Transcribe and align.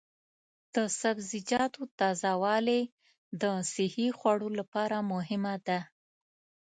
د 0.75 0.77
سبزیجاتو 0.99 1.81
تازه 1.99 2.31
والي 2.43 2.81
د 3.41 3.43
صحي 3.73 4.07
خوړو 4.17 4.49
لپاره 4.59 4.97
مهمه 5.13 5.55
ده. 5.67 5.79